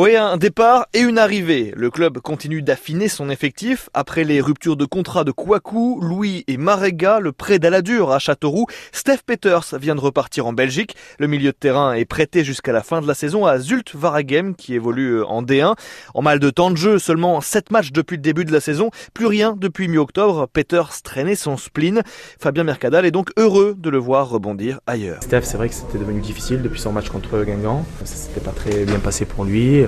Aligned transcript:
Oui, 0.00 0.14
un 0.14 0.36
départ 0.36 0.86
et 0.94 1.00
une 1.00 1.18
arrivée. 1.18 1.74
Le 1.76 1.90
club 1.90 2.20
continue 2.20 2.62
d'affiner 2.62 3.08
son 3.08 3.28
effectif. 3.30 3.90
Après 3.94 4.22
les 4.22 4.40
ruptures 4.40 4.76
de 4.76 4.84
contrat 4.84 5.24
de 5.24 5.32
Kouakou, 5.32 5.98
Louis 6.00 6.44
et 6.46 6.56
Marega, 6.56 7.18
le 7.18 7.32
prêt 7.32 7.58
d'Aladur 7.58 8.12
à 8.12 8.20
Châteauroux, 8.20 8.66
Steph 8.92 9.22
Peters 9.26 9.76
vient 9.76 9.96
de 9.96 10.00
repartir 10.00 10.46
en 10.46 10.52
Belgique. 10.52 10.94
Le 11.18 11.26
milieu 11.26 11.50
de 11.50 11.56
terrain 11.56 11.94
est 11.94 12.04
prêté 12.04 12.44
jusqu'à 12.44 12.70
la 12.70 12.84
fin 12.84 13.00
de 13.00 13.08
la 13.08 13.14
saison 13.14 13.44
à 13.44 13.58
Zult 13.58 13.96
Varagem 13.96 14.54
qui 14.54 14.74
évolue 14.74 15.24
en 15.24 15.42
D1. 15.42 15.74
En 16.14 16.22
mal 16.22 16.38
de 16.38 16.50
temps 16.50 16.70
de 16.70 16.76
jeu, 16.76 17.00
seulement 17.00 17.40
7 17.40 17.72
matchs 17.72 17.90
depuis 17.90 18.18
le 18.18 18.22
début 18.22 18.44
de 18.44 18.52
la 18.52 18.60
saison, 18.60 18.90
plus 19.14 19.26
rien 19.26 19.56
depuis 19.58 19.88
mi-octobre. 19.88 20.46
Peters 20.46 21.02
traînait 21.02 21.34
son 21.34 21.56
spleen. 21.56 22.04
Fabien 22.38 22.62
Mercadal 22.62 23.04
est 23.04 23.10
donc 23.10 23.30
heureux 23.36 23.74
de 23.76 23.90
le 23.90 23.98
voir 23.98 24.28
rebondir 24.28 24.78
ailleurs. 24.86 25.24
Steph, 25.24 25.42
c'est 25.42 25.56
vrai 25.56 25.68
que 25.68 25.74
c'était 25.74 25.98
devenu 25.98 26.20
difficile 26.20 26.62
depuis 26.62 26.78
son 26.78 26.92
match 26.92 27.08
contre 27.08 27.42
Guingamp. 27.42 27.84
Ça 28.04 28.14
s'était 28.14 28.38
pas 28.38 28.52
très 28.52 28.84
bien 28.84 29.00
passé 29.00 29.24
pour 29.24 29.44
lui. 29.44 29.87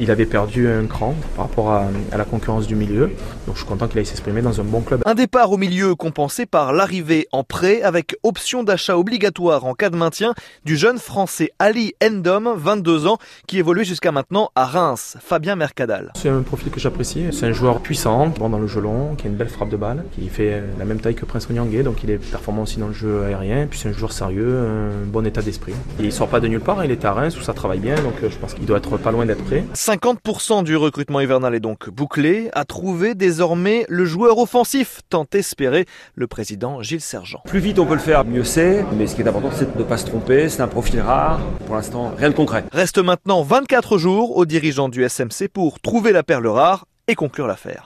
Il 0.00 0.10
avait 0.10 0.26
perdu 0.26 0.68
un 0.68 0.86
cran 0.86 1.14
par 1.36 1.46
rapport 1.46 1.70
à, 1.70 1.86
la 2.16 2.24
concurrence 2.24 2.66
du 2.66 2.74
milieu. 2.74 3.10
Donc 3.46 3.54
je 3.54 3.60
suis 3.60 3.68
content 3.68 3.86
qu'il 3.86 3.98
aille 3.98 4.06
s'exprimer 4.06 4.42
dans 4.42 4.60
un 4.60 4.64
bon 4.64 4.80
club. 4.80 5.02
Un 5.06 5.14
départ 5.14 5.52
au 5.52 5.56
milieu 5.56 5.94
compensé 5.94 6.46
par 6.46 6.72
l'arrivée 6.72 7.28
en 7.32 7.44
prêt 7.44 7.82
avec 7.82 8.16
option 8.22 8.64
d'achat 8.64 8.98
obligatoire 8.98 9.64
en 9.64 9.74
cas 9.74 9.90
de 9.90 9.96
maintien 9.96 10.34
du 10.64 10.76
jeune 10.76 10.98
français 10.98 11.50
Ali 11.58 11.94
Endom, 12.02 12.54
22 12.56 13.06
ans, 13.06 13.18
qui 13.46 13.58
évolue 13.58 13.84
jusqu'à 13.84 14.12
maintenant 14.12 14.50
à 14.54 14.64
Reims. 14.66 15.16
Fabien 15.20 15.56
Mercadal. 15.56 16.12
C'est 16.16 16.28
un 16.28 16.42
profil 16.42 16.70
que 16.70 16.80
j'apprécie. 16.80 17.26
C'est 17.32 17.46
un 17.46 17.52
joueur 17.52 17.80
puissant, 17.80 18.28
bon 18.28 18.48
dans 18.48 18.58
le 18.58 18.66
jeu 18.66 18.80
long, 18.80 19.14
qui 19.14 19.26
a 19.26 19.30
une 19.30 19.36
belle 19.36 19.48
frappe 19.48 19.70
de 19.70 19.76
balle, 19.76 20.04
qui 20.14 20.28
fait 20.28 20.62
la 20.78 20.84
même 20.84 21.00
taille 21.00 21.14
que 21.14 21.24
Prince 21.24 21.48
Onyangé, 21.50 21.82
donc 21.82 22.02
il 22.02 22.10
est 22.10 22.18
performant 22.18 22.62
aussi 22.62 22.78
dans 22.78 22.88
le 22.88 22.92
jeu 22.92 23.24
aérien. 23.24 23.66
Puis 23.68 23.78
c'est 23.78 23.88
un 23.88 23.92
joueur 23.92 24.12
sérieux, 24.12 24.58
un 24.58 25.06
bon 25.06 25.24
état 25.26 25.42
d'esprit. 25.42 25.74
Il 26.00 26.12
sort 26.12 26.28
pas 26.28 26.40
de 26.40 26.48
nulle 26.48 26.60
part, 26.60 26.84
il 26.84 26.90
est 26.90 27.04
à 27.04 27.12
Reims 27.12 27.36
où 27.38 27.42
ça 27.42 27.52
travaille 27.52 27.78
bien, 27.78 27.96
donc 27.96 28.14
euh, 28.22 28.30
je 28.30 28.36
pense 28.36 28.54
qu'il 28.54 28.64
doit 28.66 28.78
être 28.78 28.96
pas 28.98 29.10
loin 29.10 29.26
d'être 29.26 29.44
prêt. 29.44 29.64
50% 29.84 30.64
du 30.64 30.76
recrutement 30.78 31.20
hivernal 31.20 31.54
est 31.54 31.60
donc 31.60 31.90
bouclé. 31.90 32.48
À 32.54 32.64
trouver 32.64 33.14
désormais 33.14 33.84
le 33.90 34.06
joueur 34.06 34.38
offensif, 34.38 35.02
tant 35.10 35.26
espéré 35.34 35.84
le 36.14 36.26
président 36.26 36.80
Gilles 36.80 37.02
Sergent. 37.02 37.42
Plus 37.44 37.58
vite 37.58 37.78
on 37.78 37.84
peut 37.84 37.92
le 37.92 38.00
faire, 38.00 38.24
mieux 38.24 38.44
c'est. 38.44 38.82
Mais 38.96 39.06
ce 39.06 39.14
qui 39.14 39.20
est 39.20 39.28
important, 39.28 39.50
c'est 39.52 39.74
de 39.74 39.78
ne 39.78 39.84
pas 39.84 39.98
se 39.98 40.06
tromper. 40.06 40.48
C'est 40.48 40.62
un 40.62 40.68
profil 40.68 41.00
rare. 41.00 41.38
Pour 41.66 41.74
l'instant, 41.74 42.14
rien 42.16 42.30
de 42.30 42.34
concret. 42.34 42.64
Reste 42.72 42.96
maintenant 42.96 43.42
24 43.42 43.98
jours 43.98 44.38
aux 44.38 44.46
dirigeants 44.46 44.88
du 44.88 45.06
SMC 45.06 45.48
pour 45.52 45.78
trouver 45.80 46.12
la 46.12 46.22
perle 46.22 46.46
rare 46.46 46.86
et 47.06 47.14
conclure 47.14 47.46
l'affaire. 47.46 47.82